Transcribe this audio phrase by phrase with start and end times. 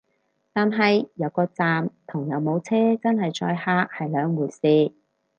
[0.51, 4.95] 但係有個站同有冇車真係載客係兩回事